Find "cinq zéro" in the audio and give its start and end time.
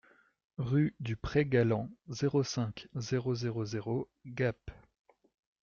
2.41-3.35